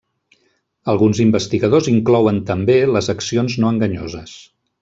[0.93, 4.39] Alguns investigadors inclouen també les accions no enganyoses.